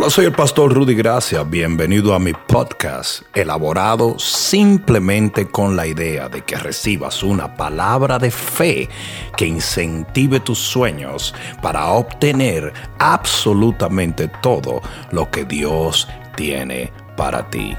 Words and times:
Hola, 0.00 0.08
soy 0.08 0.24
el 0.24 0.32
pastor 0.32 0.72
Rudy 0.72 0.94
Gracia. 0.94 1.42
Bienvenido 1.42 2.14
a 2.14 2.18
mi 2.18 2.32
podcast, 2.32 3.20
elaborado 3.36 4.18
simplemente 4.18 5.46
con 5.46 5.76
la 5.76 5.86
idea 5.86 6.30
de 6.30 6.40
que 6.40 6.56
recibas 6.56 7.22
una 7.22 7.54
palabra 7.54 8.18
de 8.18 8.30
fe 8.30 8.88
que 9.36 9.44
incentive 9.44 10.40
tus 10.40 10.58
sueños 10.58 11.34
para 11.60 11.88
obtener 11.88 12.72
absolutamente 12.98 14.28
todo 14.40 14.80
lo 15.12 15.30
que 15.30 15.44
Dios 15.44 16.08
tiene 16.34 16.90
para 17.14 17.50
ti. 17.50 17.76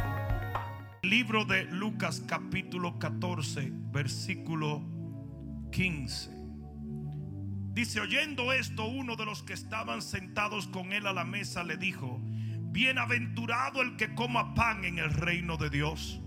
Libro 1.01 1.43
de 1.45 1.63
Lucas 1.63 2.21
capítulo 2.27 2.99
14, 2.99 3.71
versículo 3.91 4.83
15. 5.71 6.40
Dice, 7.73 8.01
oyendo 8.01 8.51
esto, 8.51 8.85
uno 8.85 9.15
de 9.15 9.25
los 9.25 9.43
que 9.43 9.53
estaban 9.53 10.01
sentados 10.01 10.67
con 10.67 10.91
él 10.91 11.07
a 11.07 11.13
la 11.13 11.23
mesa 11.23 11.63
le 11.63 11.77
dijo, 11.77 12.19
bienaventurado 12.71 13.81
el 13.81 13.95
que 13.95 14.13
coma 14.13 14.53
pan 14.53 14.83
en 14.83 14.99
el 14.99 15.13
reino 15.13 15.55
de 15.55 15.69
Dios. 15.69 16.21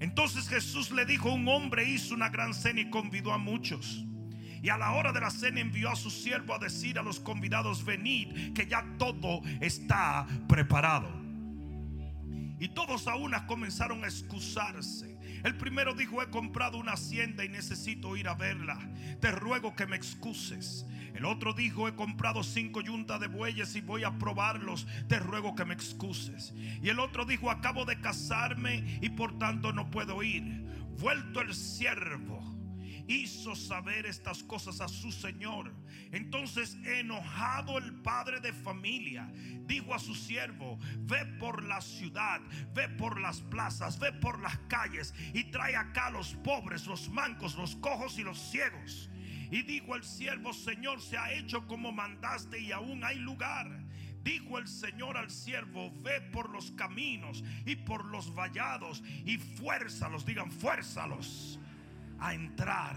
Entonces 0.00 0.48
Jesús 0.48 0.90
le 0.90 1.06
dijo, 1.06 1.32
un 1.32 1.48
hombre 1.48 1.88
hizo 1.88 2.14
una 2.14 2.28
gran 2.28 2.52
cena 2.52 2.80
y 2.80 2.90
convidó 2.90 3.32
a 3.32 3.38
muchos. 3.38 4.04
Y 4.62 4.68
a 4.68 4.76
la 4.76 4.92
hora 4.92 5.12
de 5.12 5.20
la 5.20 5.30
cena 5.30 5.60
envió 5.60 5.88
a 5.90 5.96
su 5.96 6.10
siervo 6.10 6.54
a 6.54 6.58
decir 6.58 6.98
a 6.98 7.02
los 7.02 7.20
convidados, 7.20 7.84
venid, 7.84 8.52
que 8.52 8.66
ya 8.66 8.84
todo 8.98 9.40
está 9.60 10.26
preparado. 10.46 11.29
Y 12.60 12.68
todos 12.68 13.08
a 13.08 13.16
unas 13.16 13.42
comenzaron 13.42 14.04
a 14.04 14.06
excusarse. 14.06 15.18
El 15.42 15.56
primero 15.56 15.94
dijo, 15.94 16.22
he 16.22 16.28
comprado 16.28 16.76
una 16.76 16.92
hacienda 16.92 17.42
y 17.42 17.48
necesito 17.48 18.18
ir 18.18 18.28
a 18.28 18.34
verla. 18.34 18.78
Te 19.18 19.30
ruego 19.30 19.74
que 19.74 19.86
me 19.86 19.96
excuses. 19.96 20.84
El 21.14 21.24
otro 21.24 21.54
dijo, 21.54 21.88
he 21.88 21.94
comprado 21.94 22.42
cinco 22.42 22.82
yuntas 22.82 23.18
de 23.18 23.28
bueyes 23.28 23.74
y 23.76 23.80
voy 23.80 24.04
a 24.04 24.18
probarlos. 24.18 24.86
Te 25.08 25.18
ruego 25.18 25.54
que 25.54 25.64
me 25.64 25.72
excuses. 25.72 26.52
Y 26.82 26.90
el 26.90 27.00
otro 27.00 27.24
dijo, 27.24 27.50
acabo 27.50 27.86
de 27.86 27.98
casarme 27.98 28.98
y 29.00 29.08
por 29.08 29.38
tanto 29.38 29.72
no 29.72 29.90
puedo 29.90 30.22
ir. 30.22 30.44
Vuelto 30.98 31.40
el 31.40 31.54
siervo 31.54 32.49
hizo 33.10 33.56
saber 33.56 34.06
estas 34.06 34.42
cosas 34.44 34.80
a 34.80 34.88
su 34.88 35.10
señor. 35.10 35.74
Entonces, 36.12 36.78
enojado 36.84 37.76
el 37.78 37.94
padre 38.02 38.40
de 38.40 38.52
familia, 38.52 39.30
dijo 39.66 39.94
a 39.94 39.98
su 39.98 40.14
siervo, 40.14 40.78
ve 41.00 41.26
por 41.38 41.64
la 41.64 41.80
ciudad, 41.80 42.40
ve 42.72 42.88
por 42.88 43.20
las 43.20 43.40
plazas, 43.42 43.98
ve 43.98 44.12
por 44.12 44.40
las 44.40 44.56
calles 44.68 45.12
y 45.34 45.44
trae 45.44 45.74
acá 45.74 46.10
los 46.10 46.34
pobres, 46.34 46.86
los 46.86 47.10
mancos, 47.10 47.56
los 47.56 47.74
cojos 47.76 48.18
y 48.18 48.22
los 48.22 48.38
ciegos. 48.38 49.10
Y 49.50 49.62
dijo 49.62 49.96
el 49.96 50.04
siervo, 50.04 50.52
Señor, 50.52 51.00
se 51.00 51.18
ha 51.18 51.32
hecho 51.32 51.66
como 51.66 51.90
mandaste 51.90 52.60
y 52.60 52.70
aún 52.70 53.02
hay 53.02 53.18
lugar. 53.18 53.86
Dijo 54.22 54.58
el 54.58 54.68
Señor 54.68 55.16
al 55.16 55.30
siervo, 55.30 55.90
ve 56.02 56.20
por 56.20 56.50
los 56.50 56.70
caminos 56.72 57.42
y 57.66 57.74
por 57.74 58.04
los 58.04 58.32
vallados 58.34 59.02
y 59.24 59.38
fuérzalos, 59.38 60.24
digan, 60.24 60.52
fuérzalos 60.52 61.58
a 62.20 62.34
entrar 62.34 62.96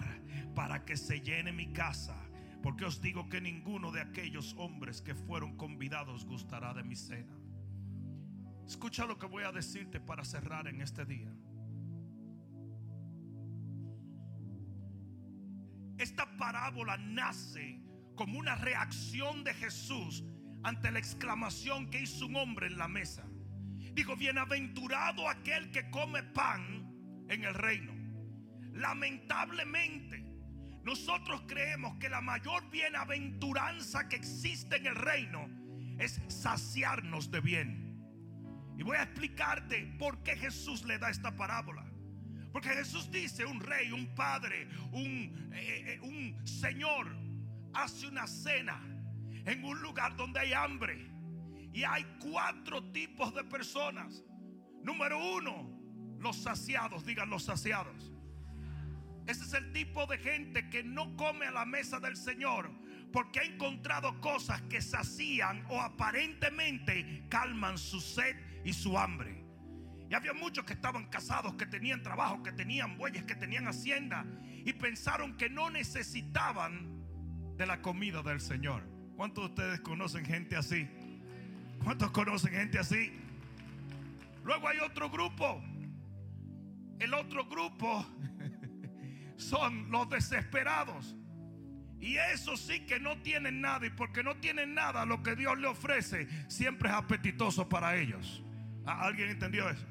para 0.53 0.85
que 0.85 0.97
se 0.97 1.21
llene 1.21 1.51
mi 1.51 1.71
casa. 1.73 2.15
Porque 2.61 2.85
os 2.85 3.01
digo 3.01 3.27
que 3.27 3.41
ninguno 3.41 3.91
de 3.91 4.01
aquellos 4.01 4.55
hombres 4.57 5.01
que 5.01 5.15
fueron 5.15 5.57
convidados 5.57 6.25
gustará 6.25 6.73
de 6.73 6.83
mi 6.83 6.95
cena. 6.95 7.37
Escucha 8.65 9.05
lo 9.05 9.17
que 9.17 9.25
voy 9.25 9.43
a 9.43 9.51
decirte 9.51 9.99
para 9.99 10.23
cerrar 10.23 10.67
en 10.67 10.81
este 10.81 11.05
día. 11.05 11.33
Esta 15.97 16.37
parábola 16.37 16.97
nace 16.97 17.81
como 18.15 18.39
una 18.39 18.55
reacción 18.55 19.43
de 19.43 19.53
Jesús 19.53 20.23
ante 20.63 20.91
la 20.91 20.99
exclamación 20.99 21.89
que 21.89 22.01
hizo 22.01 22.25
un 22.25 22.35
hombre 22.37 22.67
en 22.67 22.77
la 22.77 22.87
mesa. 22.87 23.25
Dijo, 23.93 24.15
bienaventurado 24.15 25.29
aquel 25.29 25.69
que 25.71 25.89
come 25.91 26.23
pan 26.23 27.25
en 27.29 27.43
el 27.43 27.53
reino. 27.53 28.02
Lamentablemente, 28.73 30.25
nosotros 30.83 31.43
creemos 31.47 31.97
que 31.99 32.09
la 32.09 32.21
mayor 32.21 32.69
bienaventuranza 32.69 34.09
que 34.09 34.17
existe 34.17 34.77
en 34.77 34.87
el 34.87 34.95
reino 34.95 35.47
es 35.97 36.21
saciarnos 36.27 37.31
de 37.31 37.39
bien. 37.39 37.83
Y 38.77 38.83
voy 38.83 38.97
a 38.97 39.03
explicarte 39.03 39.95
por 39.99 40.23
qué 40.23 40.35
Jesús 40.35 40.83
le 40.85 40.97
da 40.97 41.09
esta 41.09 41.35
parábola. 41.35 41.85
Porque 42.51 42.69
Jesús 42.69 43.09
dice, 43.09 43.45
un 43.45 43.59
rey, 43.59 43.91
un 43.91 44.13
padre, 44.13 44.67
un, 44.91 45.51
eh, 45.53 45.95
eh, 45.95 45.99
un 46.01 46.45
señor 46.45 47.15
hace 47.73 48.07
una 48.07 48.27
cena 48.27 48.79
en 49.45 49.63
un 49.63 49.81
lugar 49.81 50.15
donde 50.15 50.39
hay 50.39 50.53
hambre. 50.53 51.11
Y 51.71 51.83
hay 51.83 52.05
cuatro 52.19 52.91
tipos 52.91 53.33
de 53.33 53.43
personas. 53.43 54.23
Número 54.83 55.17
uno, 55.17 55.69
los 56.19 56.37
saciados, 56.37 57.05
digan 57.05 57.29
los 57.29 57.43
saciados. 57.43 58.12
Ese 59.25 59.43
es 59.43 59.53
el 59.53 59.71
tipo 59.71 60.05
de 60.05 60.17
gente 60.17 60.69
que 60.69 60.83
no 60.83 61.15
come 61.15 61.45
a 61.45 61.51
la 61.51 61.65
mesa 61.65 61.99
del 61.99 62.17
Señor 62.17 62.69
porque 63.13 63.39
ha 63.39 63.43
encontrado 63.43 64.19
cosas 64.19 64.61
que 64.63 64.81
sacían 64.81 65.63
o 65.69 65.79
aparentemente 65.79 67.23
calman 67.29 67.77
su 67.77 68.01
sed 68.01 68.35
y 68.65 68.73
su 68.73 68.97
hambre. 68.97 69.45
Y 70.09 70.15
había 70.15 70.33
muchos 70.33 70.65
que 70.65 70.73
estaban 70.73 71.05
casados, 71.05 71.53
que 71.53 71.67
tenían 71.67 72.01
trabajo, 72.01 72.41
que 72.41 72.51
tenían 72.51 72.97
bueyes, 72.97 73.23
que 73.23 73.35
tenían 73.35 73.67
hacienda 73.67 74.25
y 74.65 74.73
pensaron 74.73 75.37
que 75.37 75.49
no 75.49 75.69
necesitaban 75.69 77.03
de 77.55 77.65
la 77.67 77.81
comida 77.81 78.23
del 78.23 78.41
Señor. 78.41 78.83
¿Cuántos 79.15 79.43
de 79.43 79.49
ustedes 79.49 79.79
conocen 79.81 80.25
gente 80.25 80.55
así? 80.55 80.89
¿Cuántos 81.83 82.09
conocen 82.11 82.51
gente 82.53 82.79
así? 82.79 83.13
Luego 84.43 84.67
hay 84.67 84.79
otro 84.79 85.09
grupo. 85.09 85.61
El 86.99 87.13
otro 87.13 87.45
grupo 87.45 88.05
son 89.37 89.89
los 89.91 90.09
desesperados. 90.09 91.15
Y 91.99 92.17
eso 92.17 92.57
sí 92.57 92.81
que 92.81 92.99
no 92.99 93.17
tienen 93.21 93.61
nada. 93.61 93.85
Y 93.85 93.89
porque 93.89 94.23
no 94.23 94.35
tienen 94.35 94.73
nada, 94.73 95.05
lo 95.05 95.23
que 95.23 95.35
Dios 95.35 95.57
le 95.57 95.67
ofrece 95.67 96.27
siempre 96.49 96.89
es 96.89 96.95
apetitoso 96.95 97.69
para 97.69 97.95
ellos. 97.95 98.43
¿Alguien 98.85 99.29
entendió 99.29 99.69
eso? 99.69 99.85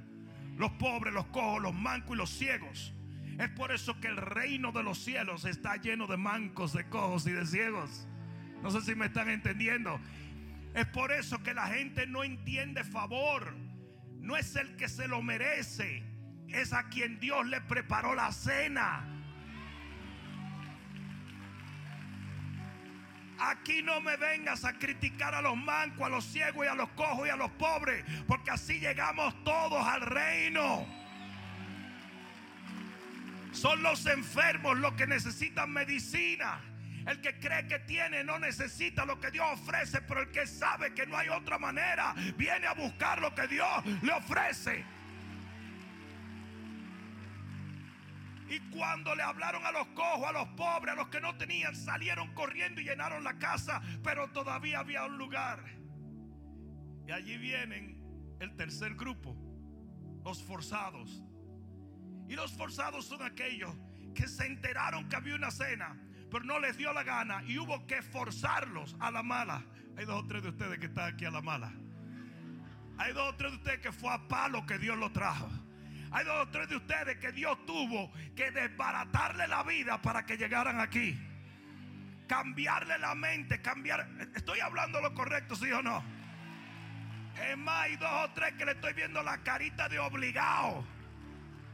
Los 0.56 0.72
pobres, 0.72 1.14
los 1.14 1.26
cojos, 1.28 1.62
los 1.62 1.74
mancos 1.74 2.14
y 2.14 2.18
los 2.18 2.30
ciegos. 2.30 2.92
Es 3.38 3.48
por 3.48 3.72
eso 3.72 3.98
que 3.98 4.08
el 4.08 4.18
reino 4.18 4.72
de 4.72 4.82
los 4.82 4.98
cielos 4.98 5.46
está 5.46 5.76
lleno 5.76 6.06
de 6.06 6.18
mancos, 6.18 6.74
de 6.74 6.86
cojos 6.88 7.26
y 7.26 7.30
de 7.30 7.46
ciegos. 7.46 8.06
No 8.62 8.70
sé 8.70 8.82
si 8.82 8.94
me 8.94 9.06
están 9.06 9.30
entendiendo. 9.30 9.98
Es 10.74 10.86
por 10.86 11.12
eso 11.12 11.42
que 11.42 11.54
la 11.54 11.66
gente 11.68 12.06
no 12.06 12.24
entiende 12.24 12.84
favor. 12.84 13.54
No 14.20 14.36
es 14.36 14.54
el 14.56 14.76
que 14.76 14.88
se 14.88 15.08
lo 15.08 15.22
merece. 15.22 16.02
Es 16.48 16.72
a 16.72 16.88
quien 16.90 17.18
Dios 17.18 17.46
le 17.46 17.60
preparó 17.62 18.14
la 18.14 18.30
cena. 18.32 19.11
Aquí 23.38 23.82
no 23.82 24.00
me 24.00 24.16
vengas 24.16 24.64
a 24.64 24.78
criticar 24.78 25.34
a 25.34 25.42
los 25.42 25.56
mancos, 25.56 26.06
a 26.06 26.08
los 26.08 26.24
ciegos 26.24 26.64
y 26.64 26.68
a 26.68 26.74
los 26.74 26.88
cojos 26.90 27.26
y 27.26 27.30
a 27.30 27.36
los 27.36 27.50
pobres, 27.52 28.04
porque 28.26 28.50
así 28.50 28.78
llegamos 28.78 29.42
todos 29.44 29.86
al 29.86 30.00
reino. 30.02 30.86
Son 33.52 33.82
los 33.82 34.06
enfermos 34.06 34.78
los 34.78 34.94
que 34.94 35.06
necesitan 35.06 35.70
medicina. 35.70 36.60
El 37.06 37.20
que 37.20 37.38
cree 37.40 37.66
que 37.66 37.80
tiene 37.80 38.22
no 38.22 38.38
necesita 38.38 39.04
lo 39.04 39.18
que 39.20 39.30
Dios 39.30 39.46
ofrece, 39.52 40.02
pero 40.02 40.20
el 40.20 40.30
que 40.30 40.46
sabe 40.46 40.94
que 40.94 41.06
no 41.06 41.16
hay 41.16 41.28
otra 41.28 41.58
manera, 41.58 42.14
viene 42.36 42.66
a 42.66 42.74
buscar 42.74 43.20
lo 43.20 43.34
que 43.34 43.48
Dios 43.48 43.84
le 44.02 44.12
ofrece. 44.12 44.84
Y 48.52 48.60
cuando 48.68 49.14
le 49.14 49.22
hablaron 49.22 49.64
a 49.64 49.72
los 49.72 49.86
cojos, 49.88 50.28
a 50.28 50.32
los 50.32 50.46
pobres, 50.48 50.92
a 50.92 50.94
los 50.94 51.08
que 51.08 51.22
no 51.22 51.34
tenían, 51.38 51.74
salieron 51.74 52.34
corriendo 52.34 52.82
y 52.82 52.84
llenaron 52.84 53.24
la 53.24 53.38
casa, 53.38 53.80
pero 54.04 54.28
todavía 54.28 54.80
había 54.80 55.06
un 55.06 55.16
lugar. 55.16 55.64
Y 57.08 57.12
allí 57.12 57.38
vienen 57.38 58.36
el 58.40 58.54
tercer 58.54 58.94
grupo, 58.94 59.34
los 60.22 60.42
forzados. 60.42 61.24
Y 62.28 62.34
los 62.34 62.52
forzados 62.52 63.06
son 63.06 63.22
aquellos 63.22 63.74
que 64.14 64.28
se 64.28 64.44
enteraron 64.44 65.08
que 65.08 65.16
había 65.16 65.34
una 65.34 65.50
cena, 65.50 65.98
pero 66.30 66.44
no 66.44 66.58
les 66.58 66.76
dio 66.76 66.92
la 66.92 67.04
gana 67.04 67.42
y 67.46 67.56
hubo 67.56 67.86
que 67.86 68.02
forzarlos 68.02 68.96
a 69.00 69.10
la 69.10 69.22
mala. 69.22 69.64
Hay 69.96 70.04
dos 70.04 70.24
o 70.24 70.26
tres 70.26 70.42
de 70.42 70.50
ustedes 70.50 70.78
que 70.78 70.86
están 70.86 71.14
aquí 71.14 71.24
a 71.24 71.30
la 71.30 71.40
mala. 71.40 71.72
Hay 72.98 73.14
dos 73.14 73.32
o 73.32 73.34
tres 73.34 73.52
de 73.52 73.56
ustedes 73.56 73.80
que 73.80 73.92
fue 73.92 74.12
a 74.12 74.28
palo 74.28 74.66
que 74.66 74.76
Dios 74.76 74.98
lo 74.98 75.10
trajo. 75.10 75.48
Hay 76.12 76.24
dos 76.26 76.46
o 76.46 76.48
tres 76.50 76.68
de 76.68 76.76
ustedes 76.76 77.16
que 77.18 77.32
Dios 77.32 77.64
tuvo 77.64 78.12
que 78.36 78.50
desbaratarle 78.50 79.48
la 79.48 79.62
vida 79.62 80.00
para 80.02 80.26
que 80.26 80.36
llegaran 80.36 80.78
aquí. 80.78 81.18
Cambiarle 82.28 82.98
la 82.98 83.14
mente, 83.14 83.62
cambiar. 83.62 84.06
Estoy 84.34 84.60
hablando 84.60 85.00
lo 85.00 85.14
correcto, 85.14 85.56
sí 85.56 85.72
o 85.72 85.82
no. 85.82 86.04
Es 87.50 87.56
más, 87.56 87.84
hay 87.84 87.96
dos 87.96 88.10
o 88.10 88.30
tres 88.32 88.52
que 88.54 88.66
le 88.66 88.72
estoy 88.72 88.92
viendo 88.92 89.22
la 89.22 89.42
carita 89.42 89.88
de 89.88 89.98
obligado. 89.98 90.84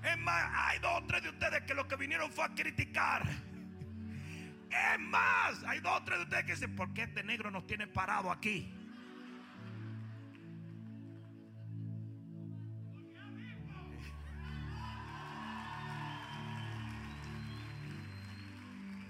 Es 0.05 0.17
más, 0.19 0.51
hay 0.55 0.79
dos 0.79 1.03
o 1.03 1.07
tres 1.07 1.23
de 1.25 1.31
ustedes 1.31 1.63
que 1.63 1.75
lo 1.75 1.89
que 1.89 1.97
vinieron 1.97 2.31
fue 2.31 2.45
a 2.45 2.55
criticar. 2.55 3.29
Es 4.71 5.01
más, 5.01 5.65
hay 5.67 5.81
dos 5.81 6.01
o 6.01 6.05
tres 6.05 6.19
de 6.19 6.25
ustedes 6.25 6.45
que 6.45 6.53
dicen, 6.53 6.77
¿por 6.77 6.95
qué 6.95 7.03
este 7.03 7.25
negro 7.25 7.51
nos 7.51 7.67
tiene 7.67 7.89
parado 7.89 8.31
aquí? 8.31 8.73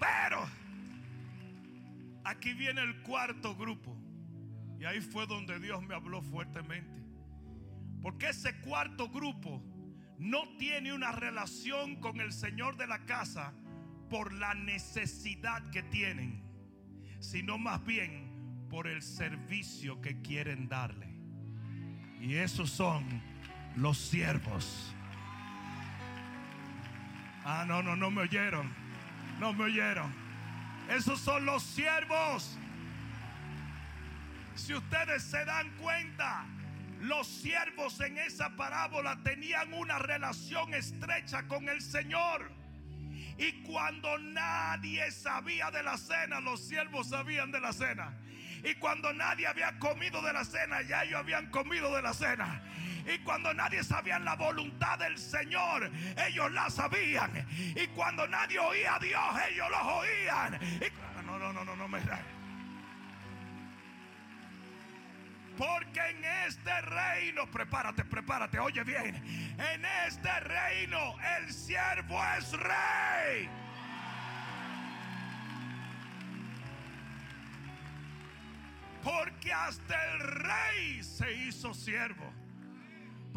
Pero 0.09 0.49
aquí 2.25 2.53
viene 2.55 2.83
el 2.83 3.03
cuarto 3.03 3.55
grupo. 3.57 3.97
Y 4.79 4.85
ahí 4.85 5.01
fue 5.01 5.27
donde 5.27 5.59
Dios 5.59 5.83
me 5.83 5.95
habló 5.95 6.23
fuertemente. 6.23 7.03
Porque 8.01 8.29
ese 8.29 8.55
cuarto 8.61 9.09
grupo 9.09 9.63
no 10.19 10.49
tiene 10.57 10.93
una 10.93 11.13
relación 11.13 11.97
con 11.97 12.21
el 12.21 12.33
Señor 12.33 12.77
de 12.77 12.87
la 12.87 13.05
casa 13.07 13.53
por 14.09 14.33
la 14.33 14.55
necesidad 14.55 15.69
que 15.71 15.83
tienen, 15.83 16.43
sino 17.19 17.59
más 17.59 17.85
bien 17.85 18.67
por 18.71 18.87
el 18.87 19.03
servicio 19.03 20.01
que 20.01 20.21
quieren 20.23 20.69
darle. 20.69 21.09
Y 22.21 22.35
esos 22.35 22.71
son 22.71 23.05
los 23.77 23.99
siervos. 23.99 24.95
Ah, 27.45 27.65
no, 27.67 27.83
no, 27.83 27.97
no 27.97 28.11
me 28.11 28.23
oyeron. 28.23 28.88
No 29.39 29.53
me 29.53 29.65
oyeron. 29.65 30.13
Esos 30.89 31.21
son 31.21 31.45
los 31.45 31.63
siervos. 31.63 32.59
Si 34.55 34.75
ustedes 34.75 35.23
se 35.23 35.45
dan 35.45 35.71
cuenta, 35.77 36.45
los 37.01 37.29
siervos 37.29 38.01
en 38.01 38.19
esa 38.19 38.57
parábola 38.57 39.23
tenían 39.23 39.73
una 39.73 39.99
relación 39.99 40.75
estrecha 40.75 41.47
con 41.47 41.69
el 41.69 41.81
Señor. 41.81 42.51
Y 43.39 43.63
cuando 43.63 44.19
nadie 44.19 45.11
sabía 45.13 45.71
de 45.71 45.85
la 45.85 45.97
cena, 45.97 46.41
los 46.41 46.67
siervos 46.67 47.11
sabían 47.11 47.53
de 47.53 47.61
la 47.61 47.73
cena. 47.73 48.19
Y 48.65 48.75
cuando 48.75 49.13
nadie 49.13 49.47
había 49.47 49.79
comido 49.79 50.21
de 50.23 50.33
la 50.33 50.45
cena, 50.45 50.83
ya 50.83 51.05
ellos 51.05 51.21
habían 51.21 51.49
comido 51.51 51.95
de 51.95 52.03
la 52.03 52.13
cena. 52.13 52.61
Y 53.09 53.19
cuando 53.21 53.55
nadie 53.55 53.83
sabía 53.83 54.19
la 54.19 54.37
voluntad 54.37 54.99
del 54.99 55.17
Señor, 55.17 55.91
ellos 56.27 56.53
la 56.53 56.69
sabían. 56.69 57.47
Y 57.75 57.87
cuando 57.89 58.29
nadie 58.29 58.59
oía 58.59 58.97
a 58.97 58.99
Dios, 58.99 59.23
ellos 59.51 59.67
los 59.71 59.83
oían. 59.83 60.59
No, 61.25 61.39
no, 61.39 61.53
no, 61.53 61.65
no, 61.65 61.77
no 61.77 61.89
me 61.89 62.01
Porque 65.57 66.01
en 66.11 66.25
este 66.47 66.81
reino, 66.83 67.51
prepárate, 67.51 68.05
prepárate, 68.05 68.59
oye 68.59 68.85
bien, 68.85 69.17
en 69.59 69.85
este 70.07 70.41
reino 70.41 71.17
el 71.39 71.53
siervo 71.53 72.23
es 72.37 72.53
rey. 72.53 73.49
Porque 79.03 79.53
hasta 79.53 80.13
el 80.13 80.21
rey 80.21 81.03
se 81.03 81.33
hizo 81.33 81.73
siervo. 81.73 82.33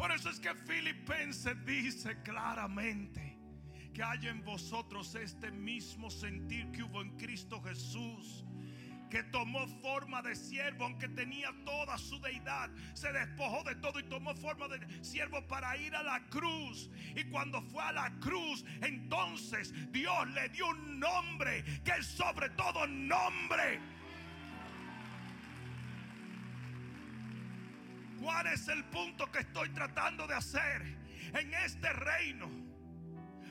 Por 0.02 0.10
eso 0.10 0.30
es 0.30 0.40
que 0.40 0.52
Filipenses 0.52 1.64
dice 1.64 2.20
claramente 2.24 3.38
que 3.94 4.02
hay 4.02 4.26
en 4.26 4.42
vosotros 4.44 5.14
este 5.14 5.52
mismo 5.52 6.10
sentir 6.10 6.72
que 6.72 6.82
hubo 6.82 7.02
en 7.02 7.16
Cristo 7.16 7.62
Jesús 7.62 8.44
que 9.08 9.22
tomó 9.24 9.64
forma 9.80 10.20
de 10.22 10.34
siervo, 10.34 10.86
aunque 10.86 11.06
tenía 11.06 11.52
toda 11.66 11.98
su 11.98 12.18
deidad, 12.18 12.70
se 12.94 13.12
despojó 13.12 13.62
de 13.62 13.76
todo 13.76 14.00
y 14.00 14.04
tomó 14.04 14.34
forma 14.34 14.66
de 14.68 15.04
siervo 15.04 15.46
para 15.46 15.76
ir 15.76 15.94
a 15.94 16.02
la 16.02 16.26
cruz. 16.30 16.90
Y 17.14 17.22
cuando 17.24 17.60
fue 17.60 17.84
a 17.84 17.92
la 17.92 18.10
cruz, 18.20 18.64
entonces 18.80 19.72
Dios 19.92 20.28
le 20.30 20.48
dio 20.48 20.66
un 20.66 20.98
nombre 20.98 21.62
que 21.84 21.92
es 21.92 22.06
sobre 22.06 22.48
todo 22.50 22.86
nombre. 22.86 23.80
¿Cuál 28.22 28.46
es 28.46 28.68
el 28.68 28.84
punto 28.84 29.30
que 29.32 29.40
estoy 29.40 29.70
tratando 29.70 30.28
de 30.28 30.34
hacer? 30.34 30.80
En 31.34 31.52
este 31.54 31.92
reino 31.92 32.48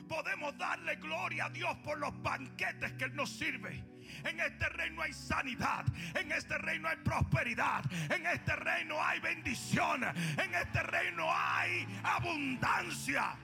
podemos 0.08 0.56
darle 0.56 0.96
gloria 0.96 1.46
a 1.46 1.50
Dios 1.50 1.76
por 1.84 1.98
los 1.98 2.22
banquetes 2.22 2.92
que 2.92 3.04
Él 3.04 3.14
nos 3.14 3.28
sirve. 3.28 3.84
En 4.24 4.40
este 4.40 4.68
reino 4.70 5.02
hay 5.02 5.12
sanidad. 5.12 5.84
En 6.14 6.32
este 6.32 6.56
reino 6.56 6.88
hay 6.88 6.96
prosperidad. 6.96 7.84
En 8.10 8.24
este 8.26 8.56
reino 8.56 9.02
hay 9.02 9.20
bendición. 9.20 10.04
En 10.04 10.54
este 10.54 10.82
reino 10.82 11.26
hay 11.30 11.86
abundancia. 12.02 13.36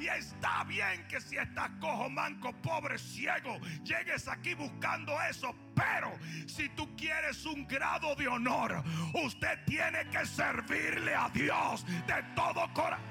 Y 0.00 0.08
está 0.08 0.64
bien 0.64 1.06
que 1.08 1.20
si 1.20 1.36
estás 1.36 1.68
cojo, 1.78 2.08
manco, 2.08 2.54
pobre, 2.62 2.96
ciego, 2.96 3.60
llegues 3.84 4.26
aquí 4.28 4.54
buscando 4.54 5.20
eso. 5.28 5.54
Pero 5.74 6.18
si 6.46 6.70
tú 6.70 6.96
quieres 6.96 7.44
un 7.44 7.68
grado 7.68 8.14
de 8.14 8.26
honor, 8.26 8.82
usted 9.12 9.62
tiene 9.66 10.08
que 10.08 10.24
servirle 10.24 11.14
a 11.14 11.28
Dios 11.28 11.84
de 12.06 12.22
todo 12.34 12.66
corazón. 12.72 13.04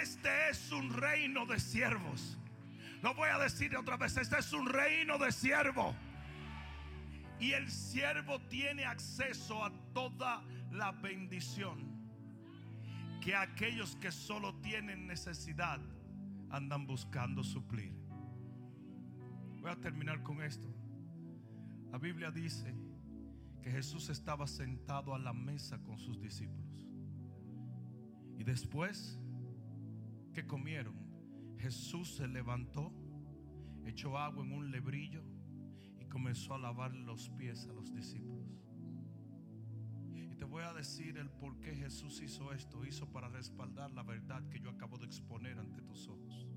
Este 0.00 0.48
es 0.48 0.72
un 0.72 0.94
reino 0.94 1.44
de 1.44 1.60
siervos. 1.60 2.38
Lo 3.02 3.12
voy 3.14 3.28
a 3.28 3.38
decir 3.38 3.76
otra 3.76 3.98
vez. 3.98 4.16
Este 4.16 4.38
es 4.38 4.50
un 4.54 4.66
reino 4.66 5.18
de 5.18 5.30
siervos. 5.30 5.94
Y 7.38 7.52
el 7.52 7.70
siervo 7.70 8.40
tiene 8.48 8.86
acceso 8.86 9.64
a 9.64 9.72
toda 9.92 10.42
la 10.70 10.92
bendición 10.92 11.92
que 13.20 13.34
aquellos 13.36 13.96
que 13.96 14.10
solo 14.10 14.54
tienen 14.56 15.06
necesidad 15.06 15.80
andan 16.50 16.86
buscando 16.86 17.42
suplir. 17.44 17.94
Voy 19.60 19.70
a 19.70 19.76
terminar 19.76 20.22
con 20.22 20.42
esto. 20.42 20.68
La 21.92 21.98
Biblia 21.98 22.30
dice 22.30 22.74
que 23.62 23.70
Jesús 23.70 24.08
estaba 24.08 24.46
sentado 24.46 25.14
a 25.14 25.18
la 25.18 25.32
mesa 25.32 25.78
con 25.82 25.98
sus 25.98 26.20
discípulos. 26.20 26.88
Y 28.38 28.44
después 28.44 29.20
que 30.34 30.46
comieron, 30.46 30.96
Jesús 31.58 32.16
se 32.16 32.26
levantó, 32.26 32.92
echó 33.86 34.18
agua 34.18 34.44
en 34.44 34.52
un 34.52 34.72
lebrillo 34.72 35.22
y 36.00 36.06
comenzó 36.06 36.54
a 36.54 36.58
lavar 36.58 36.92
los 36.92 37.30
pies 37.30 37.68
a 37.68 37.72
los 37.72 37.94
discípulos. 37.94 38.41
Te 40.42 40.48
voy 40.48 40.64
a 40.64 40.72
decir 40.72 41.18
el 41.18 41.30
por 41.30 41.60
qué 41.60 41.72
Jesús 41.72 42.20
hizo 42.20 42.52
esto. 42.52 42.84
Hizo 42.84 43.06
para 43.12 43.28
respaldar 43.28 43.92
la 43.92 44.02
verdad 44.02 44.42
que 44.48 44.58
yo 44.58 44.70
acabo 44.70 44.98
de 44.98 45.06
exponer 45.06 45.56
ante 45.56 45.80
tus 45.82 46.08
ojos. 46.08 46.48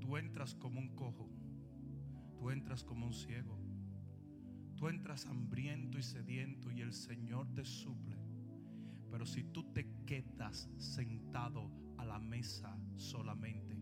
Tú 0.00 0.16
entras 0.16 0.54
como 0.54 0.80
un 0.80 0.96
cojo. 0.96 1.28
Tú 2.30 2.48
entras 2.48 2.82
como 2.82 3.04
un 3.04 3.12
ciego. 3.12 3.60
Tú 4.74 4.88
entras 4.88 5.26
hambriento 5.26 5.98
y 5.98 6.02
sediento 6.02 6.72
y 6.72 6.80
el 6.80 6.94
Señor 6.94 7.52
te 7.52 7.66
suple. 7.66 8.16
Pero 9.10 9.26
si 9.26 9.44
tú 9.44 9.70
te 9.74 9.86
quedas 10.06 10.70
sentado 10.78 11.70
a 11.98 12.06
la 12.06 12.18
mesa 12.18 12.74
solamente, 12.96 13.76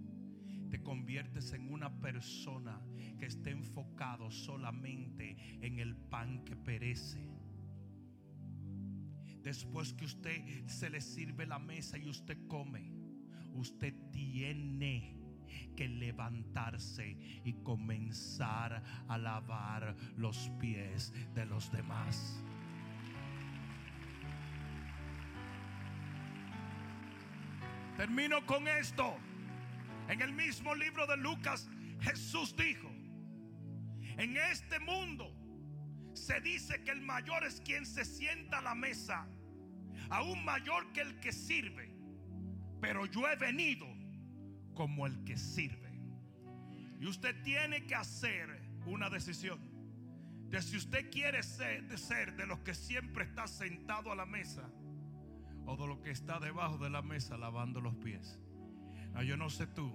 te 0.68 0.82
conviertes 0.82 1.52
en 1.52 1.72
una 1.72 2.00
persona 2.00 2.84
que 3.20 3.26
esté 3.26 3.50
enfocado 3.50 4.32
solamente 4.32 5.36
en 5.64 5.78
el 5.78 5.94
pan 5.94 6.44
que 6.44 6.56
perece. 6.56 7.33
Después 9.44 9.92
que 9.92 10.06
usted 10.06 10.66
se 10.66 10.88
le 10.88 11.02
sirve 11.02 11.44
la 11.44 11.58
mesa 11.58 11.98
y 11.98 12.08
usted 12.08 12.38
come, 12.48 12.90
usted 13.52 13.92
tiene 14.10 15.18
que 15.76 15.86
levantarse 15.86 17.18
y 17.44 17.52
comenzar 17.62 18.82
a 19.06 19.18
lavar 19.18 19.94
los 20.16 20.50
pies 20.58 21.12
de 21.34 21.44
los 21.44 21.70
demás. 21.70 22.42
Termino 27.98 28.46
con 28.46 28.66
esto. 28.66 29.14
En 30.08 30.22
el 30.22 30.32
mismo 30.32 30.74
libro 30.74 31.06
de 31.06 31.18
Lucas, 31.18 31.68
Jesús 32.00 32.56
dijo, 32.56 32.90
en 34.16 34.38
este 34.38 34.80
mundo 34.80 35.43
se 36.14 36.40
dice 36.40 36.82
que 36.84 36.92
el 36.92 37.02
mayor 37.02 37.44
es 37.44 37.60
quien 37.60 37.84
se 37.84 38.04
sienta 38.04 38.58
a 38.58 38.62
la 38.62 38.74
mesa, 38.74 39.26
aún 40.10 40.44
mayor 40.44 40.92
que 40.92 41.00
el 41.00 41.20
que 41.20 41.32
sirve. 41.32 41.94
Pero 42.80 43.06
yo 43.06 43.28
he 43.28 43.36
venido 43.36 43.86
como 44.74 45.06
el 45.06 45.24
que 45.24 45.36
sirve. 45.36 45.84
Y 47.00 47.06
usted 47.06 47.42
tiene 47.42 47.86
que 47.86 47.94
hacer 47.94 48.62
una 48.86 49.10
decisión. 49.10 49.58
De 50.48 50.62
si 50.62 50.76
usted 50.76 51.10
quiere 51.10 51.42
ser 51.42 52.36
de, 52.36 52.46
los 52.46 52.60
que 52.60 52.74
siempre 52.74 53.24
está 53.24 53.48
sentado 53.48 54.12
a 54.12 54.14
la 54.14 54.26
mesa 54.26 54.70
o 55.66 55.76
de 55.76 55.86
lo 55.86 56.00
que 56.00 56.10
está 56.10 56.38
debajo 56.38 56.78
de 56.78 56.90
la 56.90 57.02
mesa 57.02 57.36
lavando 57.36 57.80
los 57.80 57.96
pies. 57.96 58.38
yo 59.26 59.36
no 59.36 59.50
sé 59.50 59.66
tú, 59.66 59.90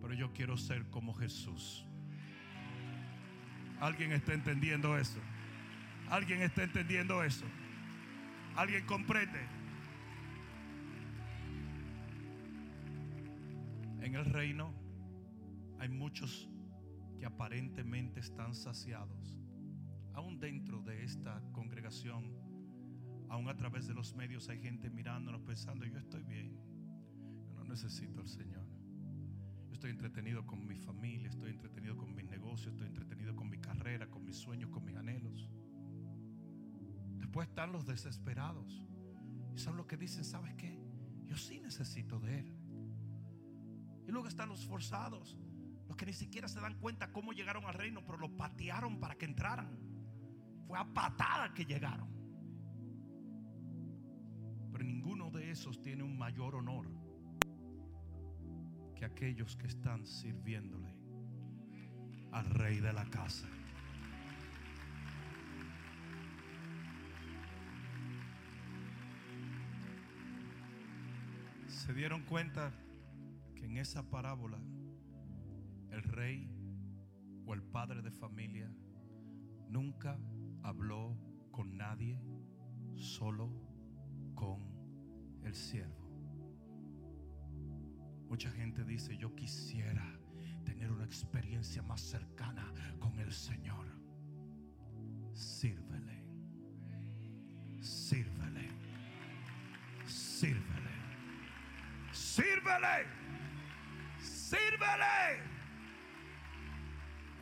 pero 0.00 0.14
yo 0.14 0.32
quiero 0.32 0.56
ser 0.56 0.88
como 0.90 1.14
Jesús. 1.14 1.84
¿Alguien 3.80 4.12
está 4.12 4.34
entendiendo 4.34 4.96
eso? 4.96 5.20
¿Alguien 6.10 6.42
está 6.42 6.62
entendiendo 6.62 7.22
eso? 7.22 7.44
¿Alguien 8.56 8.84
comprende? 8.86 9.40
En 14.00 14.14
el 14.14 14.24
reino 14.24 14.72
hay 15.78 15.88
muchos 15.88 16.48
que 17.18 17.26
aparentemente 17.26 18.20
están 18.20 18.54
saciados. 18.54 19.36
Aún 20.14 20.40
dentro 20.40 20.80
de 20.82 21.04
esta 21.04 21.42
congregación 21.52 22.48
Aún 23.30 23.48
a 23.48 23.56
través 23.56 23.86
de 23.86 23.94
los 23.94 24.14
medios 24.14 24.48
hay 24.48 24.58
gente 24.60 24.88
mirándonos 24.88 25.42
pensando, 25.42 25.84
yo 25.84 25.98
estoy 25.98 26.22
bien. 26.22 26.56
Yo 27.46 27.52
no 27.54 27.64
necesito 27.64 28.20
al 28.20 28.28
Señor. 28.28 28.64
Yo 29.66 29.74
estoy 29.74 29.90
entretenido 29.90 30.46
con 30.46 30.66
mi 30.66 30.78
familia, 30.78 31.28
estoy 31.28 31.50
entretenido 31.50 31.96
con 31.96 32.14
mis 32.14 32.26
negocios, 32.26 32.72
estoy 32.72 32.86
entretenido 32.86 33.36
con 33.36 33.50
mi 33.50 33.58
carrera, 33.58 34.08
con 34.08 34.24
mis 34.24 34.36
sueños, 34.36 34.70
con 34.70 34.84
mis 34.84 34.96
anhelos. 34.96 35.46
Después 37.28 37.46
están 37.50 37.72
los 37.72 37.84
desesperados. 37.84 38.86
Y 39.54 39.58
son 39.58 39.76
los 39.76 39.84
que 39.84 39.98
dicen, 39.98 40.24
¿sabes 40.24 40.54
qué? 40.54 40.80
Yo 41.26 41.36
sí 41.36 41.60
necesito 41.60 42.18
de 42.18 42.38
Él. 42.38 42.56
Y 44.06 44.10
luego 44.10 44.28
están 44.28 44.48
los 44.48 44.64
forzados, 44.64 45.36
los 45.88 45.94
que 45.94 46.06
ni 46.06 46.14
siquiera 46.14 46.48
se 46.48 46.58
dan 46.58 46.78
cuenta 46.78 47.12
cómo 47.12 47.34
llegaron 47.34 47.66
al 47.66 47.74
reino, 47.74 48.02
pero 48.02 48.16
lo 48.16 48.34
patearon 48.34 48.98
para 48.98 49.14
que 49.16 49.26
entraran. 49.26 49.78
Fue 50.66 50.78
a 50.78 50.86
patada 50.86 51.52
que 51.52 51.66
llegaron. 51.66 52.08
Pero 54.72 54.84
ninguno 54.84 55.30
de 55.30 55.50
esos 55.50 55.82
tiene 55.82 56.04
un 56.04 56.16
mayor 56.16 56.54
honor 56.54 56.90
que 58.96 59.04
aquellos 59.04 59.54
que 59.54 59.66
están 59.66 60.06
sirviéndole 60.06 60.96
al 62.32 62.46
rey 62.48 62.80
de 62.80 62.94
la 62.94 63.04
casa. 63.04 63.48
Se 71.78 71.94
dieron 71.94 72.24
cuenta 72.24 72.72
que 73.54 73.64
en 73.66 73.76
esa 73.76 74.02
parábola 74.10 74.58
el 75.92 76.02
rey 76.02 76.50
o 77.46 77.54
el 77.54 77.62
padre 77.62 78.02
de 78.02 78.10
familia 78.10 78.68
nunca 79.68 80.18
habló 80.64 81.16
con 81.52 81.78
nadie, 81.78 82.20
solo 82.96 83.48
con 84.34 84.60
el 85.44 85.54
siervo. 85.54 86.10
Mucha 88.28 88.50
gente 88.50 88.82
dice, 88.84 89.16
yo 89.16 89.36
quisiera 89.36 90.18
tener 90.64 90.90
una 90.90 91.04
experiencia 91.04 91.80
más 91.84 92.00
cercana 92.00 92.72
con 92.98 93.20
el 93.20 93.32
Señor. 93.32 93.86
Sírvele. 95.32 96.17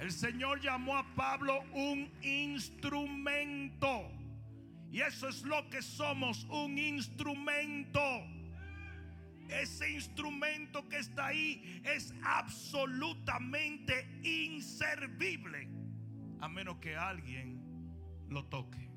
El 0.06 0.12
Señor 0.12 0.60
llamó 0.60 0.96
a 0.96 1.14
Pablo 1.16 1.64
un 1.72 2.08
instrumento. 2.22 4.08
Y 4.92 5.00
eso 5.00 5.28
es 5.28 5.42
lo 5.42 5.68
que 5.68 5.82
somos, 5.82 6.44
un 6.44 6.78
instrumento. 6.78 8.00
Ese 9.48 9.90
instrumento 9.90 10.88
que 10.88 10.98
está 10.98 11.26
ahí 11.26 11.82
es 11.84 12.14
absolutamente 12.22 14.08
inservible 14.22 15.68
a 16.40 16.48
menos 16.48 16.76
que 16.76 16.94
alguien 16.94 17.60
lo 18.28 18.44
toque. 18.44 18.88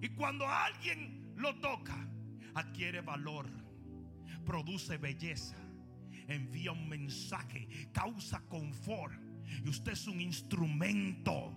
Y 0.00 0.10
cuando 0.10 0.48
alguien 0.48 1.34
lo 1.34 1.56
toca, 1.56 2.08
adquiere 2.54 3.00
valor, 3.00 3.50
produce 4.46 4.96
belleza, 4.96 5.56
envía 6.28 6.70
un 6.70 6.88
mensaje, 6.88 7.66
causa 7.92 8.40
confort. 8.48 9.23
Y 9.64 9.68
usted 9.68 9.92
es 9.92 10.06
un 10.06 10.20
instrumento 10.20 11.52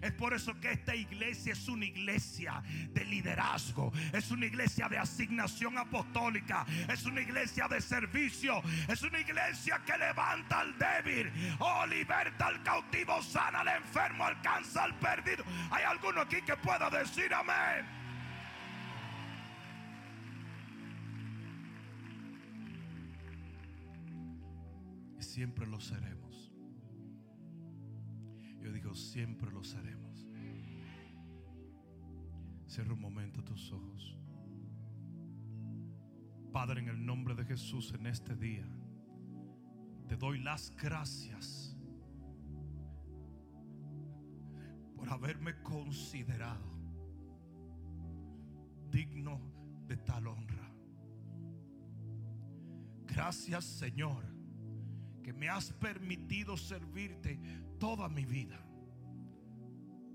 es 0.00 0.12
por 0.12 0.32
eso 0.32 0.58
que 0.60 0.72
esta 0.72 0.94
iglesia 0.94 1.52
es 1.52 1.68
una 1.68 1.84
iglesia 1.84 2.62
de 2.90 3.04
liderazgo, 3.04 3.92
es 4.12 4.30
una 4.30 4.46
iglesia 4.46 4.88
de 4.88 4.96
asignación 4.96 5.76
apostólica, 5.76 6.64
es 6.88 7.04
una 7.04 7.20
iglesia 7.20 7.68
de 7.68 7.80
servicio, 7.80 8.62
es 8.88 9.02
una 9.02 9.20
iglesia 9.20 9.82
que 9.84 9.98
levanta 9.98 10.60
al 10.60 10.78
débil, 10.78 11.30
oh, 11.58 11.86
liberta 11.86 12.46
al 12.46 12.62
cautivo, 12.62 13.22
sana 13.22 13.60
al 13.60 13.68
enfermo, 13.68 14.24
alcanza 14.24 14.84
al 14.84 14.98
perdido. 14.98 15.44
¿Hay 15.70 15.84
alguno 15.84 16.22
aquí 16.22 16.40
que 16.42 16.56
pueda 16.56 16.88
decir 16.88 17.32
amén? 17.34 17.86
Siempre 25.18 25.66
lo 25.66 25.78
seremos. 25.78 26.29
Siempre 28.94 29.50
lo 29.50 29.62
seremos. 29.62 30.26
Cierra 32.66 32.92
un 32.92 33.00
momento 33.00 33.42
tus 33.42 33.72
ojos. 33.72 34.16
Padre, 36.52 36.80
en 36.80 36.88
el 36.88 37.04
nombre 37.04 37.34
de 37.34 37.44
Jesús 37.44 37.92
en 37.94 38.06
este 38.06 38.34
día, 38.34 38.66
te 40.08 40.16
doy 40.16 40.40
las 40.40 40.74
gracias 40.76 41.76
por 44.96 45.08
haberme 45.08 45.62
considerado 45.62 46.70
digno 48.90 49.40
de 49.86 49.96
tal 49.96 50.26
honra. 50.26 50.70
Gracias 53.06 53.64
Señor 53.64 54.24
que 55.22 55.32
me 55.32 55.48
has 55.48 55.72
permitido 55.72 56.56
servirte 56.56 57.38
toda 57.78 58.08
mi 58.08 58.24
vida. 58.24 58.58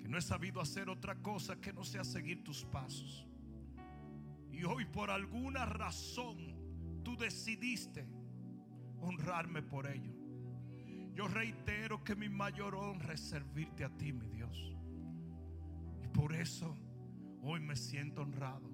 Que 0.06 0.12
no 0.12 0.20
he 0.20 0.22
sabido 0.22 0.62
hacer 0.62 0.88
otra 0.88 1.16
cosa 1.16 1.60
que 1.60 1.74
no 1.74 1.84
sea 1.84 2.04
seguir 2.04 2.44
tus 2.44 2.64
pasos. 2.64 3.26
Y 4.52 4.64
hoy 4.64 4.86
por 4.86 5.10
alguna 5.10 5.66
razón 5.66 7.02
tú 7.04 7.18
decidiste 7.18 8.08
honrarme 9.00 9.64
por 9.64 9.88
ello. 9.88 10.14
Yo 11.16 11.28
reitero 11.28 12.04
que 12.04 12.16
mi 12.16 12.30
mayor 12.30 12.76
honra 12.76 13.16
es 13.16 13.22
servirte 13.22 13.84
a 13.84 13.90
ti, 13.98 14.14
mi 14.14 14.28
Dios. 14.28 14.78
Y 16.04 16.08
por 16.10 16.36
eso 16.36 16.78
hoy 17.42 17.60
me 17.60 17.76
siento 17.76 18.22
honrado. 18.22 18.70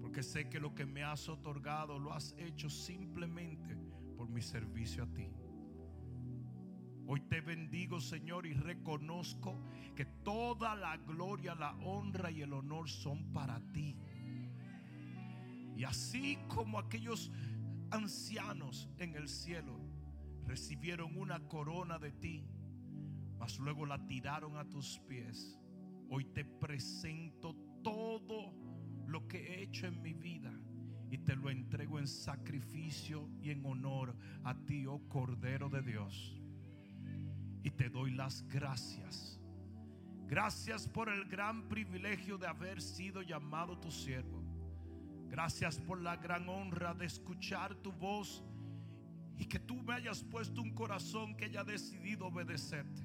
Porque 0.00 0.22
sé 0.22 0.48
que 0.48 0.60
lo 0.60 0.72
que 0.72 0.86
me 0.86 1.02
has 1.02 1.28
otorgado 1.28 1.98
lo 1.98 2.12
has 2.12 2.32
hecho 2.38 2.70
simplemente 2.70 3.76
por 4.16 4.28
mi 4.28 4.40
servicio 4.40 5.02
a 5.02 5.12
ti. 5.12 5.32
Hoy 7.10 7.20
te 7.20 7.40
bendigo, 7.40 8.02
Señor, 8.02 8.44
y 8.46 8.52
reconozco 8.52 9.58
que 9.96 10.04
toda 10.04 10.74
la 10.74 10.98
gloria, 10.98 11.54
la 11.54 11.72
honra 11.76 12.30
y 12.30 12.42
el 12.42 12.52
honor 12.52 12.86
son 12.86 13.32
para 13.32 13.62
ti. 13.72 13.96
Y 15.74 15.84
así 15.84 16.36
como 16.48 16.78
aquellos 16.78 17.32
ancianos 17.90 18.90
en 18.98 19.14
el 19.14 19.26
cielo 19.26 19.80
recibieron 20.44 21.16
una 21.16 21.40
corona 21.48 21.98
de 21.98 22.12
ti, 22.12 22.44
mas 23.38 23.58
luego 23.58 23.86
la 23.86 24.06
tiraron 24.06 24.58
a 24.58 24.68
tus 24.68 25.00
pies, 25.08 25.58
hoy 26.10 26.26
te 26.26 26.44
presento 26.44 27.56
todo 27.82 28.52
lo 29.06 29.26
que 29.26 29.38
he 29.38 29.62
hecho 29.62 29.86
en 29.86 30.02
mi 30.02 30.12
vida 30.12 30.52
y 31.10 31.16
te 31.16 31.34
lo 31.36 31.48
entrego 31.48 31.98
en 31.98 32.06
sacrificio 32.06 33.30
y 33.40 33.48
en 33.48 33.64
honor 33.64 34.14
a 34.44 34.54
ti, 34.66 34.84
oh 34.84 35.08
Cordero 35.08 35.70
de 35.70 35.80
Dios. 35.80 36.37
Y 37.62 37.70
te 37.70 37.88
doy 37.88 38.12
las 38.12 38.46
gracias. 38.48 39.40
Gracias 40.26 40.86
por 40.86 41.08
el 41.08 41.24
gran 41.24 41.68
privilegio 41.68 42.38
de 42.38 42.46
haber 42.46 42.82
sido 42.82 43.22
llamado 43.22 43.78
tu 43.78 43.90
siervo. 43.90 44.42
Gracias 45.28 45.78
por 45.78 46.00
la 46.00 46.16
gran 46.16 46.48
honra 46.48 46.94
de 46.94 47.06
escuchar 47.06 47.74
tu 47.76 47.92
voz 47.92 48.44
y 49.36 49.46
que 49.46 49.58
tú 49.58 49.76
me 49.82 49.94
hayas 49.94 50.22
puesto 50.24 50.60
un 50.60 50.74
corazón 50.74 51.36
que 51.36 51.46
haya 51.46 51.64
decidido 51.64 52.26
obedecerte. 52.26 53.02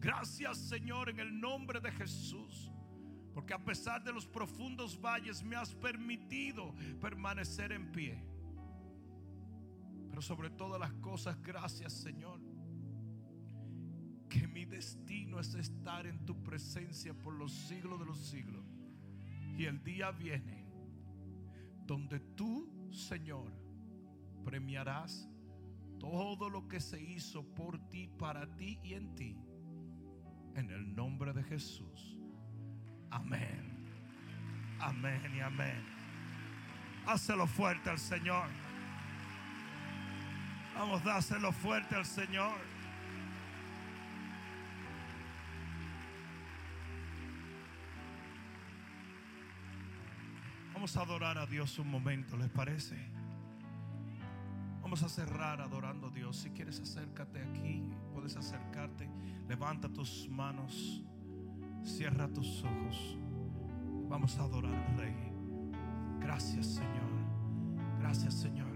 Gracias 0.00 0.58
Señor 0.58 1.08
en 1.08 1.20
el 1.20 1.40
nombre 1.40 1.80
de 1.80 1.90
Jesús 1.92 2.70
porque 3.38 3.54
a 3.54 3.64
pesar 3.64 4.02
de 4.02 4.12
los 4.12 4.26
profundos 4.26 5.00
valles 5.00 5.44
me 5.44 5.54
has 5.54 5.72
permitido 5.72 6.74
permanecer 7.00 7.70
en 7.70 7.92
pie. 7.92 8.20
Pero 10.08 10.20
sobre 10.20 10.50
todas 10.50 10.80
las 10.80 10.92
cosas, 10.94 11.40
gracias 11.40 11.92
Señor. 11.92 12.40
Que 14.28 14.46
mi 14.46 14.64
destino 14.64 15.40
es 15.40 15.54
estar 15.54 16.06
en 16.06 16.24
tu 16.26 16.42
presencia 16.42 17.14
por 17.14 17.34
los 17.34 17.52
siglos 17.52 17.98
de 17.98 18.06
los 18.06 18.18
siglos. 18.18 18.64
Y 19.56 19.64
el 19.64 19.82
día 19.82 20.10
viene 20.10 20.66
donde 21.86 22.20
tú, 22.20 22.70
Señor, 22.92 23.50
premiarás 24.44 25.28
todo 25.98 26.48
lo 26.48 26.68
que 26.68 26.80
se 26.80 27.02
hizo 27.02 27.42
por 27.54 27.78
ti, 27.88 28.06
para 28.06 28.46
ti 28.56 28.78
y 28.82 28.94
en 28.94 29.14
ti. 29.14 29.36
En 30.54 30.70
el 30.70 30.94
nombre 30.94 31.32
de 31.32 31.42
Jesús. 31.42 32.18
Amén. 33.10 33.78
Amén 34.80 35.32
y 35.34 35.40
amén. 35.40 35.82
Hácelo 37.06 37.46
fuerte 37.46 37.90
al 37.90 37.98
Señor. 37.98 38.48
Vamos, 40.74 41.02
dáselo 41.02 41.52
fuerte 41.52 41.94
al 41.94 42.04
Señor. 42.04 42.58
Vamos 50.88 50.96
a 50.96 51.12
adorar 51.12 51.36
a 51.36 51.44
Dios 51.44 51.78
un 51.78 51.90
momento, 51.90 52.34
¿les 52.38 52.48
parece? 52.48 52.96
Vamos 54.80 55.02
a 55.02 55.08
cerrar 55.10 55.60
adorando 55.60 56.06
a 56.06 56.10
Dios. 56.10 56.38
Si 56.38 56.48
quieres 56.48 56.80
acércate 56.80 57.42
aquí, 57.42 57.84
puedes 58.14 58.38
acercarte. 58.38 59.06
Levanta 59.46 59.90
tus 59.90 60.30
manos, 60.30 61.04
cierra 61.84 62.26
tus 62.28 62.64
ojos. 62.64 63.18
Vamos 64.08 64.38
a 64.38 64.44
adorar 64.44 64.74
al 64.74 64.96
Rey. 64.96 65.14
Gracias 66.20 66.66
Señor. 66.76 67.10
Gracias 68.00 68.32
Señor. 68.32 68.72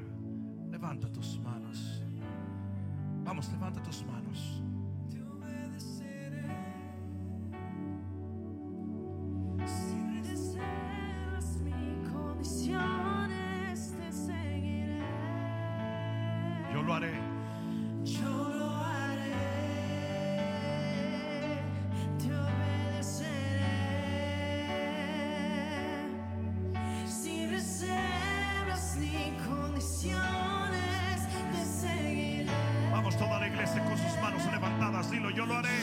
Levanta 0.70 1.10
tus 1.10 1.38
manos. 1.38 2.04
Vamos, 3.24 3.50
levanta 3.52 3.82
tus 3.82 4.04
manos. 4.04 4.62
Yo 35.34 35.46
lo 35.46 35.54
haré. 35.54 35.81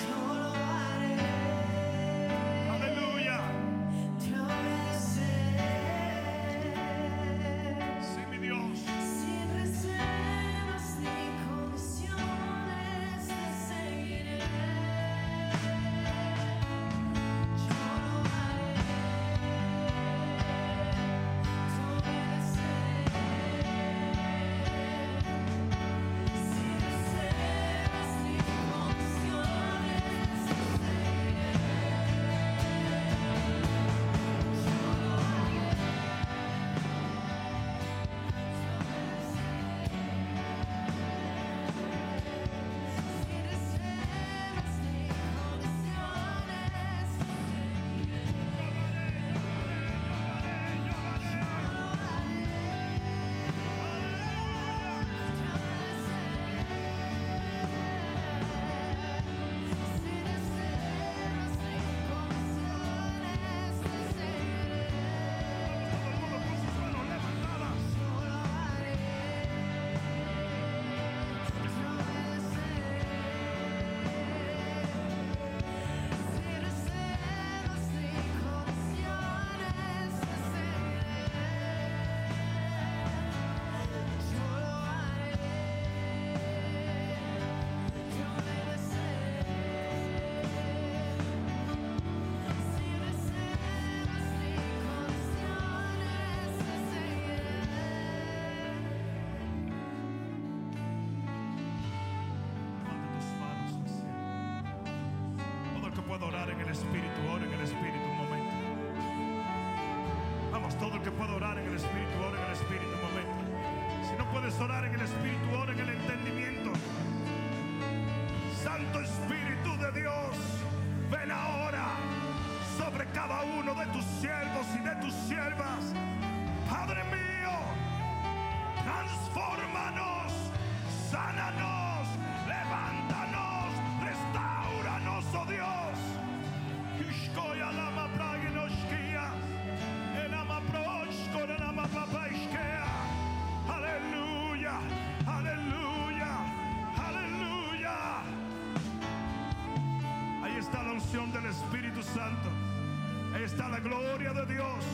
Gloria 153.79 154.33
de 154.33 154.45
Dios. 154.53 154.85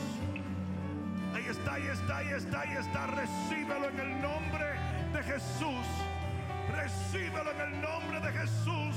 Ahí 1.34 1.46
está, 1.48 1.74
ahí 1.74 1.86
está, 1.86 2.16
ahí 2.18 2.28
está, 2.28 2.60
ahí 2.60 2.76
está. 2.78 3.06
Recíbelo 3.08 3.88
en 3.90 4.00
el 4.00 4.22
nombre 4.22 4.66
de 5.12 5.22
Jesús. 5.22 5.86
Recíbelo 6.74 7.50
en 7.52 7.60
el 7.60 7.80
nombre 7.80 8.20
de 8.20 8.32
Jesús. 8.32 8.96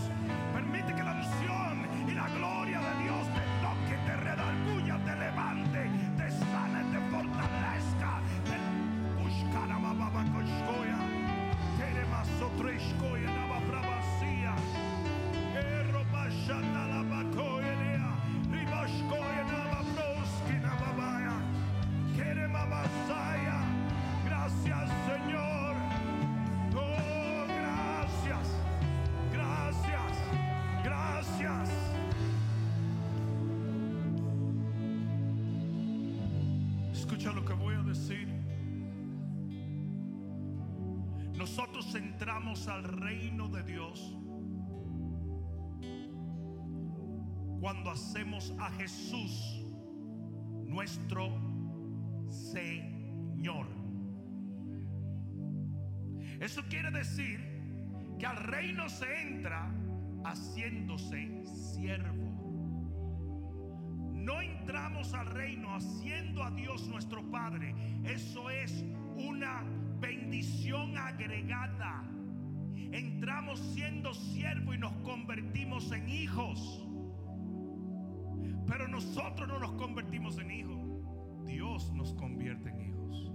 Permite 0.53 0.93
que 0.95 1.03
la 1.03 1.11
unción 1.13 1.68
Lo 37.33 37.45
que 37.45 37.53
voy 37.53 37.75
a 37.75 37.83
decir. 37.83 38.27
Nosotros 41.37 41.93
entramos 41.95 42.67
al 42.67 42.83
reino 42.83 43.47
de 43.47 43.63
Dios 43.63 44.17
cuando 47.61 47.91
hacemos 47.91 48.53
a 48.59 48.71
Jesús 48.71 49.63
nuestro 50.65 51.29
Señor. 52.29 53.67
Eso 56.39 56.63
quiere 56.69 56.89
decir 56.91 57.39
que 58.17 58.25
al 58.25 58.37
reino 58.37 58.89
se 58.89 59.21
entra 59.21 59.71
haciéndose 60.25 61.43
siervo. 61.45 62.28
Entramos 64.69 65.15
al 65.15 65.25
reino 65.25 65.73
haciendo 65.73 66.43
a 66.43 66.51
Dios 66.51 66.87
nuestro 66.89 67.23
Padre. 67.31 67.73
Eso 68.03 68.51
es 68.51 68.85
una 69.15 69.63
bendición 69.99 70.95
agregada. 70.95 72.03
Entramos 72.75 73.59
siendo 73.73 74.13
siervo 74.13 74.75
y 74.75 74.77
nos 74.77 74.93
convertimos 74.97 75.91
en 75.91 76.07
hijos. 76.07 76.87
Pero 78.67 78.87
nosotros 78.87 79.47
no 79.47 79.57
nos 79.57 79.71
convertimos 79.71 80.37
en 80.37 80.51
hijos. 80.51 80.77
Dios 81.47 81.91
nos 81.93 82.13
convierte 82.13 82.69
en 82.69 82.81
hijos. 82.91 83.31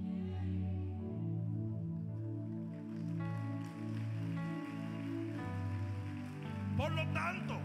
Por 6.77 6.93
lo 6.93 7.05
tanto, 7.09 7.59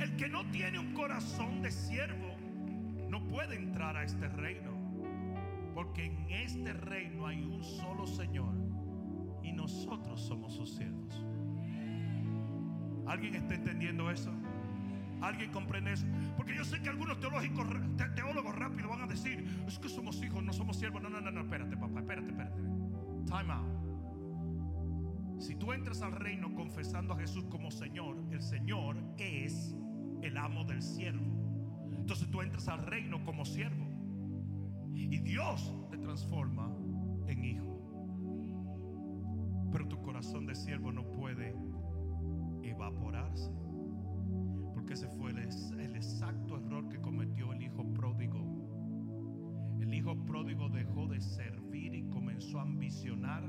el 0.00 0.16
que 0.16 0.28
no 0.28 0.44
tiene 0.50 0.80
un 0.80 0.92
corazón 0.92 1.62
de 1.62 1.70
siervo 1.70 2.25
puede 3.36 3.56
entrar 3.56 3.94
a 3.98 4.02
este 4.02 4.28
reino. 4.28 4.70
Porque 5.74 6.06
en 6.06 6.30
este 6.30 6.72
reino 6.72 7.26
hay 7.26 7.44
un 7.44 7.62
solo 7.62 8.06
Señor 8.06 8.54
y 9.42 9.52
nosotros 9.52 10.22
somos 10.22 10.54
sus 10.54 10.74
siervos. 10.74 11.22
¿Alguien 13.06 13.34
está 13.34 13.54
entendiendo 13.54 14.10
eso? 14.10 14.32
¿Alguien 15.20 15.52
comprende 15.52 15.92
eso? 15.92 16.06
Porque 16.34 16.56
yo 16.56 16.64
sé 16.64 16.80
que 16.80 16.88
algunos 16.88 17.20
teólogos 17.20 18.56
rápido 18.56 18.88
van 18.88 19.02
a 19.02 19.06
decir, 19.06 19.44
es 19.66 19.78
que 19.78 19.90
somos 19.90 20.22
hijos, 20.22 20.42
no 20.42 20.54
somos 20.54 20.78
siervos. 20.78 21.02
No, 21.02 21.10
no, 21.10 21.20
no, 21.20 21.30
no, 21.30 21.42
espérate, 21.42 21.76
papá, 21.76 22.00
espérate, 22.00 22.30
espérate. 22.30 22.62
Time 23.26 23.52
out. 23.52 25.42
Si 25.42 25.56
tú 25.56 25.74
entras 25.74 26.00
al 26.00 26.12
reino 26.12 26.54
confesando 26.54 27.12
a 27.12 27.18
Jesús 27.18 27.44
como 27.50 27.70
Señor, 27.70 28.16
el 28.30 28.40
Señor 28.40 28.96
es 29.18 29.76
el 30.22 30.38
amo 30.38 30.64
del 30.64 30.80
siervo. 30.80 31.35
Entonces 32.06 32.30
tú 32.30 32.40
entras 32.40 32.68
al 32.68 32.86
reino 32.86 33.24
como 33.24 33.44
siervo. 33.44 33.84
Y 34.94 35.18
Dios 35.18 35.74
te 35.90 35.98
transforma 35.98 36.72
en 37.26 37.44
hijo. 37.44 37.80
Pero 39.72 39.88
tu 39.88 40.00
corazón 40.02 40.46
de 40.46 40.54
siervo 40.54 40.92
no 40.92 41.10
puede 41.10 41.52
evaporarse. 42.62 43.50
Porque 44.72 44.92
ese 44.92 45.08
fue 45.08 45.32
el, 45.32 45.38
el 45.80 45.96
exacto 45.96 46.58
error 46.58 46.88
que 46.88 47.00
cometió 47.00 47.52
el 47.52 47.62
hijo 47.62 47.84
pródigo. 47.92 48.38
El 49.80 49.92
hijo 49.92 50.14
pródigo 50.26 50.68
dejó 50.68 51.08
de 51.08 51.20
servir 51.20 51.92
y 51.92 52.08
comenzó 52.08 52.60
a 52.60 52.62
ambicionar. 52.62 53.42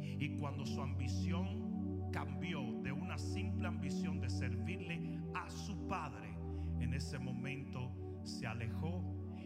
Y 0.00 0.36
cuando 0.36 0.64
su 0.64 0.80
ambición 0.80 2.08
cambió 2.12 2.80
de 2.84 2.92
una 2.92 3.18
simple 3.18 3.66
ambición 3.66 4.20
de 4.20 4.30
servirle 4.30 5.18
a 5.34 5.50
su 5.50 5.88
padre, 5.88 6.31
en 6.82 6.94
ese 6.94 7.18
momento 7.18 7.92
se 8.24 8.46
alejó 8.46 9.02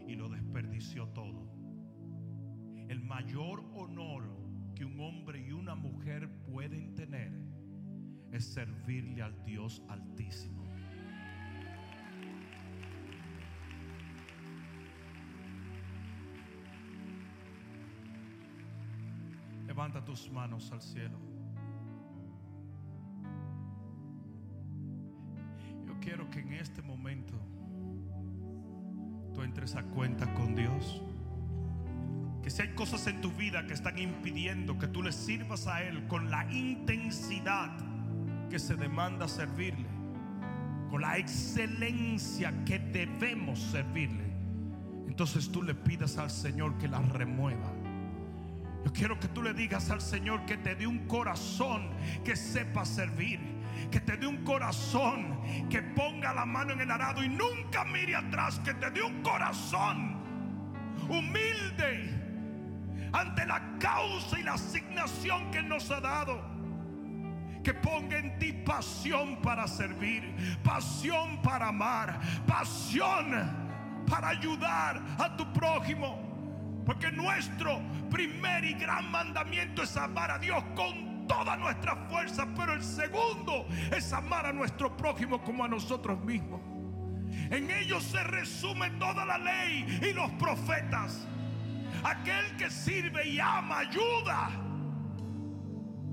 y 0.07 0.15
lo 0.15 0.29
desperdició 0.29 1.07
todo. 1.09 1.47
El 2.89 3.01
mayor 3.01 3.63
honor 3.75 4.23
que 4.75 4.85
un 4.85 4.99
hombre 4.99 5.45
y 5.45 5.51
una 5.51 5.75
mujer 5.75 6.29
pueden 6.45 6.95
tener 6.95 7.31
es 8.31 8.45
servirle 8.53 9.21
al 9.21 9.43
Dios 9.43 9.83
altísimo. 9.87 10.65
Levanta 19.65 20.03
tus 20.03 20.31
manos 20.31 20.71
al 20.71 20.81
cielo. 20.81 21.36
Quiero 26.07 26.29
que 26.29 26.39
en 26.39 26.53
este 26.53 26.81
momento 26.81 27.33
tú 29.33 29.43
entres 29.43 29.75
a 29.75 29.83
cuenta 29.83 30.33
con 30.35 30.55
Dios. 30.55 31.01
Que 32.41 32.49
si 32.49 32.61
hay 32.61 32.69
cosas 32.69 33.07
en 33.07 33.19
tu 33.19 33.29
vida 33.33 33.67
que 33.67 33.73
están 33.73 33.99
impidiendo 33.99 34.79
que 34.79 34.87
tú 34.87 35.03
le 35.03 35.11
sirvas 35.11 35.67
a 35.67 35.83
Él 35.83 36.07
con 36.07 36.31
la 36.31 36.49
intensidad 36.49 37.77
que 38.49 38.57
se 38.57 38.77
demanda 38.77 39.27
servirle, 39.27 39.89
con 40.89 41.01
la 41.01 41.17
excelencia 41.17 42.53
que 42.63 42.79
debemos 42.79 43.59
servirle, 43.59 44.31
entonces 45.09 45.51
tú 45.51 45.61
le 45.61 45.75
pidas 45.75 46.17
al 46.17 46.31
Señor 46.31 46.77
que 46.77 46.87
la 46.87 47.01
remueva. 47.01 47.73
Yo 48.85 48.93
quiero 48.93 49.19
que 49.19 49.27
tú 49.27 49.43
le 49.43 49.53
digas 49.53 49.89
al 49.89 49.99
Señor 49.99 50.45
que 50.45 50.55
te 50.55 50.73
dé 50.73 50.87
un 50.87 50.99
corazón 50.99 51.89
que 52.23 52.37
sepa 52.37 52.85
servir. 52.85 53.56
Que 53.91 53.99
te 53.99 54.17
dé 54.17 54.27
un 54.27 54.43
corazón 54.43 55.39
que 55.69 55.81
ponga 55.81 56.33
la 56.33 56.45
mano 56.45 56.73
en 56.73 56.81
el 56.81 56.91
arado 56.91 57.23
y 57.23 57.29
nunca 57.29 57.85
mire 57.85 58.15
atrás. 58.15 58.59
Que 58.63 58.73
te 58.73 58.89
dé 58.91 59.01
un 59.01 59.21
corazón 59.21 60.17
humilde 61.09 62.13
ante 63.13 63.45
la 63.45 63.61
causa 63.79 64.39
y 64.39 64.43
la 64.43 64.53
asignación 64.53 65.51
que 65.51 65.61
nos 65.61 65.89
ha 65.91 66.01
dado. 66.01 66.41
Que 67.63 67.73
ponga 67.73 68.17
en 68.17 68.37
ti 68.39 68.53
pasión 68.53 69.41
para 69.41 69.67
servir, 69.67 70.35
pasión 70.63 71.41
para 71.41 71.69
amar, 71.69 72.19
pasión 72.45 74.05
para 74.09 74.29
ayudar 74.29 75.01
a 75.19 75.35
tu 75.35 75.51
prójimo. 75.53 76.27
Porque 76.85 77.11
nuestro 77.11 77.81
primer 78.09 78.63
y 78.63 78.73
gran 78.73 79.11
mandamiento 79.11 79.83
es 79.83 79.97
amar 79.97 80.31
a 80.31 80.39
Dios 80.39 80.63
con 80.75 81.16
toda 81.27 81.57
nuestra 81.57 81.95
fuerza. 82.09 82.47
Pero 82.55 82.73
el 82.73 82.83
segundo 82.83 83.65
es 83.95 84.11
amar 84.13 84.45
a 84.45 84.53
nuestro 84.53 84.95
prójimo 84.95 85.41
como 85.43 85.63
a 85.63 85.67
nosotros 85.67 86.23
mismos. 86.23 86.61
En 87.49 87.69
ellos 87.69 88.03
se 88.03 88.23
resume 88.23 88.89
toda 88.91 89.25
la 89.25 89.37
ley 89.37 89.99
y 90.01 90.13
los 90.13 90.31
profetas. 90.31 91.27
Aquel 92.03 92.55
que 92.57 92.69
sirve 92.69 93.27
y 93.27 93.39
ama, 93.39 93.79
ayuda. 93.79 94.49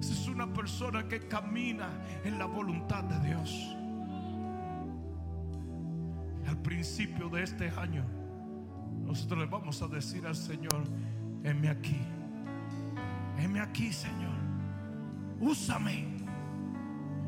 Esa 0.01 0.13
es 0.13 0.29
una 0.29 0.53
persona 0.53 1.07
que 1.09 1.27
camina 1.29 1.89
en 2.25 2.39
la 2.39 2.47
voluntad 2.47 3.05
de 3.05 3.29
Dios. 3.29 3.77
Al 6.47 6.59
principio 6.59 7.29
de 7.29 7.43
este 7.43 7.71
año, 7.71 8.05
nosotros 9.03 9.41
le 9.41 9.47
vamos 9.47 9.81
a 9.83 9.89
decir 9.89 10.27
al 10.27 10.37
Señor, 10.37 10.85
heme 11.43 11.69
aquí, 11.69 12.01
heme 13.39 13.61
aquí, 13.61 13.93
Señor. 13.93 14.34
Úsame, 15.45 16.07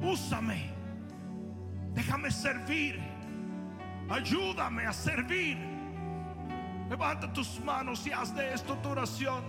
úsame. 0.00 0.70
Déjame 1.92 2.30
servir. 2.30 2.98
Ayúdame 4.08 4.86
a 4.86 4.92
servir. 4.92 5.58
Levanta 6.88 7.30
tus 7.30 7.60
manos 7.60 8.06
y 8.06 8.12
haz 8.12 8.34
de 8.34 8.54
esto 8.54 8.74
tu 8.78 8.88
oración. 8.88 9.44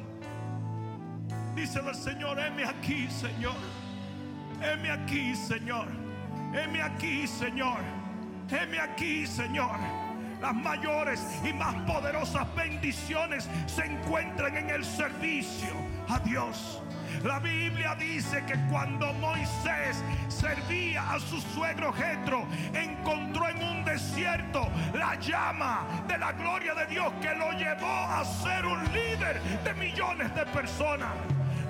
Díselo 1.55 1.89
al 1.89 1.95
Señor, 1.95 2.39
heme 2.39 2.65
aquí, 2.65 3.07
Señor. 3.09 3.55
Heme 4.61 4.91
aquí, 4.91 5.33
Señor. 5.33 5.87
Heme 6.53 6.81
aquí, 6.81 7.25
Señor. 7.25 7.79
Heme 8.49 8.79
aquí, 8.79 9.25
Señor. 9.25 9.79
Las 10.41 10.55
mayores 10.55 11.21
y 11.45 11.53
más 11.53 11.73
poderosas 11.89 12.53
bendiciones 12.53 13.49
se 13.65 13.85
encuentran 13.85 14.57
en 14.57 14.69
el 14.71 14.83
servicio 14.83 15.86
a 16.09 16.19
Dios. 16.19 16.81
La 17.23 17.39
Biblia 17.39 17.95
dice 17.95 18.43
que 18.45 18.55
cuando 18.69 19.11
Moisés 19.13 20.03
servía 20.27 21.13
a 21.13 21.19
su 21.19 21.41
suegro 21.41 21.91
Jetro, 21.93 22.45
encontró 22.73 23.49
en 23.49 23.63
un 23.63 23.85
desierto 23.85 24.67
la 24.93 25.15
llama 25.19 25.85
de 26.07 26.17
la 26.17 26.31
gloria 26.33 26.75
de 26.75 26.85
Dios 26.87 27.11
que 27.21 27.33
lo 27.33 27.51
llevó 27.53 27.87
a 27.87 28.23
ser 28.23 28.65
un 28.65 28.83
líder 28.93 29.41
de 29.63 29.73
millones 29.73 30.33
de 30.35 30.45
personas. 30.45 31.09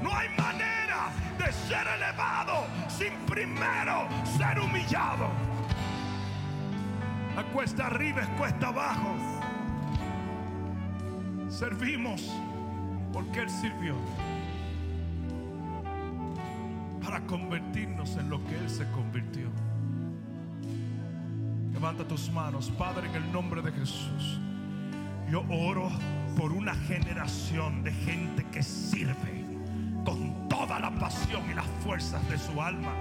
No 0.01 0.13
hay 0.15 0.29
manera 0.37 1.09
de 1.37 1.51
ser 1.51 1.87
elevado 1.87 2.65
sin 2.89 3.13
primero 3.25 4.07
ser 4.37 4.59
humillado. 4.59 5.29
La 7.35 7.43
cuesta 7.43 7.85
arriba 7.87 8.21
es 8.21 8.27
cuesta 8.29 8.67
abajo. 8.67 9.15
Servimos 11.49 12.21
porque 13.13 13.41
Él 13.41 13.49
sirvió 13.49 13.95
para 17.07 17.21
convertirnos 17.21 18.17
en 18.17 18.29
lo 18.29 18.43
que 18.43 18.57
Él 18.57 18.69
se 18.69 18.85
convirtió. 18.91 19.49
Levanta 21.71 22.05
tus 22.05 22.29
manos, 22.29 22.69
Padre, 22.77 23.07
en 23.07 23.15
el 23.15 23.31
nombre 23.31 23.61
de 23.61 23.71
Jesús. 23.71 24.41
Yo 25.31 25.45
oro 25.49 25.89
por 26.35 26.51
una 26.51 26.75
generación 26.75 27.81
de 27.81 27.93
gente 27.93 28.45
que 28.51 28.61
sirve 28.61 29.45
con 30.03 30.49
toda 30.49 30.79
la 30.79 30.91
pasión 30.99 31.49
y 31.49 31.53
las 31.53 31.65
fuerzas 31.81 32.27
de 32.27 32.37
su 32.37 32.61
alma. 32.61 32.91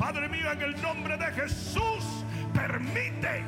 Padre 0.00 0.28
mío, 0.28 0.50
en 0.50 0.60
el 0.60 0.82
nombre 0.82 1.16
de 1.16 1.26
Jesús, 1.26 2.24
permite 2.52 3.44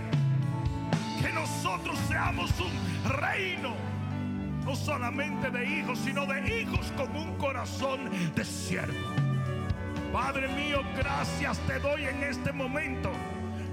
que 1.20 1.32
nosotros 1.32 1.98
seamos 2.06 2.52
un 2.60 3.10
reino, 3.10 3.74
no 4.64 4.76
solamente 4.76 5.50
de 5.50 5.68
hijos, 5.68 5.98
sino 5.98 6.26
de 6.26 6.60
hijos 6.60 6.92
con 6.96 7.16
un 7.16 7.36
corazón 7.38 8.08
de 8.36 8.44
siervo. 8.44 9.29
Padre 10.12 10.48
mío, 10.48 10.82
gracias 10.96 11.58
te 11.66 11.78
doy 11.78 12.04
en 12.04 12.24
este 12.24 12.50
momento 12.52 13.12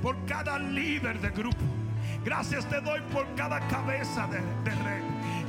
por 0.04 0.15
cada 0.26 0.60
líder 0.60 1.19
de 1.19 1.30
grupo. 1.32 1.63
Gracias 2.23 2.65
te 2.69 2.80
doy 2.80 3.02
por 3.12 3.26
cada 3.36 3.60
cabeza 3.67 4.28
de, 4.28 4.39
de. 4.69 4.96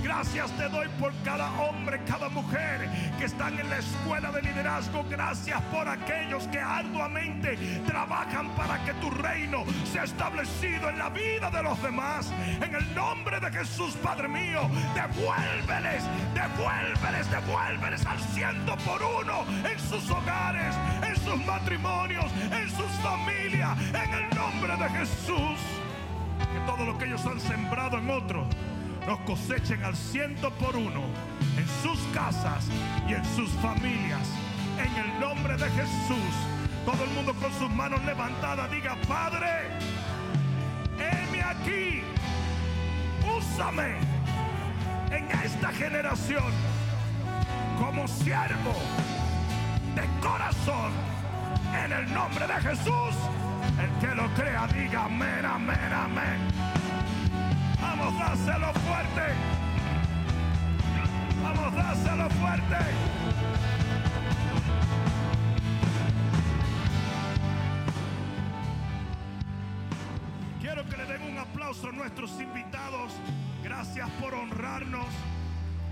Gracias 0.09 0.51
te 0.53 0.67
doy 0.71 0.89
por 0.99 1.13
cada 1.23 1.53
hombre, 1.61 2.01
cada 2.07 2.31
mujer 2.31 2.89
que 3.19 3.27
están 3.27 3.59
en 3.59 3.69
la 3.69 3.77
escuela 3.77 4.31
de 4.31 4.41
liderazgo. 4.41 5.05
Gracias 5.11 5.61
por 5.65 5.87
aquellos 5.87 6.49
que 6.49 6.59
arduamente 6.59 7.59
trabajan 7.87 8.49
para 8.57 8.83
que 8.87 8.95
tu 8.95 9.11
reino 9.11 9.65
sea 9.93 10.05
establecido 10.05 10.89
en 10.89 10.97
la 10.99 11.11
vida 11.11 11.51
de 11.51 11.63
los 11.63 11.83
demás. 11.83 12.33
En 12.63 12.75
el 12.75 12.95
nombre 12.95 13.39
de 13.39 13.53
Jesús, 13.53 13.95
Padre 14.03 14.29
mío, 14.29 14.63
devuélveles, 14.95 16.03
devuélveles, 16.33 17.31
devuélveles 17.31 18.07
al 18.07 18.19
ciento 18.33 18.79
por 18.79 19.03
uno 19.03 19.45
en 19.71 19.79
sus 19.79 20.11
hogares, 20.11 20.75
en 21.07 21.17
sus 21.17 21.45
matrimonios, 21.45 22.33
en 22.51 22.71
sus 22.71 22.91
familias. 23.03 23.79
En 23.89 24.15
el 24.15 24.31
nombre 24.35 24.75
de 24.75 24.89
Jesús. 24.89 25.61
Que 26.39 26.61
todo 26.65 26.87
lo 26.87 26.97
que 26.97 27.05
ellos 27.05 27.27
han 27.27 27.39
sembrado 27.41 27.99
en 27.99 28.09
otros 28.09 28.47
los 29.09 29.19
cosechen 29.21 29.83
al 29.83 29.97
ciento 29.97 30.51
por 30.59 30.77
uno 30.77 31.01
en 31.57 31.67
sus 31.83 31.99
casas 32.13 32.69
y 33.09 33.15
en 33.15 33.25
sus 33.35 33.49
familias. 33.63 34.29
En 34.77 34.95
el 35.03 35.19
nombre 35.19 35.57
de 35.57 35.65
Jesús. 35.71 36.35
Todo 36.85 37.05
el 37.05 37.11
mundo 37.13 37.33
con 37.41 37.51
sus 37.55 37.71
manos 37.71 38.05
levantadas 38.05 38.71
diga, 38.71 38.99
Padre, 39.09 39.49
heme 40.99 41.43
aquí. 41.43 42.03
Úsame 43.35 43.97
en 45.11 45.31
esta 45.43 45.73
generación 45.73 46.53
como 47.79 48.07
siervo 48.07 48.75
de 49.95 50.03
corazón. 50.21 50.93
En 51.83 51.93
el 51.93 52.13
nombre 52.13 52.47
de 52.47 52.55
Jesús. 52.61 53.15
El 53.81 54.07
que 54.07 54.15
lo 54.15 54.29
crea 54.35 54.67
diga 54.67 55.07
amén, 55.07 55.47
amén, 55.47 55.93
amén. 55.95 56.88
Vamos, 57.81 58.19
dáselo 58.19 58.73
fuerte. 58.75 59.23
Vamos, 61.43 61.75
dáselo 61.75 62.31
fuerte. 62.31 62.77
Quiero 70.61 70.85
que 70.87 70.97
le 70.97 71.07
den 71.07 71.23
un 71.23 71.39
aplauso 71.39 71.89
a 71.89 71.93
nuestros 71.93 72.41
invitados. 72.41 73.13
Gracias 73.63 74.11
por 74.21 74.35
honrarnos. 74.35 75.07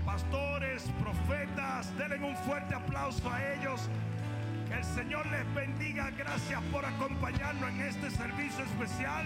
Pastores, 0.05 0.83
profetas, 0.99 1.95
denle 1.97 2.23
un 2.25 2.35
fuerte 2.37 2.75
aplauso 2.75 3.31
a 3.31 3.53
ellos. 3.53 3.89
Que 4.67 4.75
el 4.75 4.83
Señor 4.83 5.25
les 5.27 5.53
bendiga. 5.55 6.11
Gracias 6.11 6.61
por 6.71 6.85
acompañarnos 6.85 7.69
en 7.69 7.81
este 7.81 8.11
servicio 8.11 8.63
especial. 8.63 9.25